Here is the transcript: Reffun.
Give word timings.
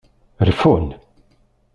Reffun. 0.47 0.85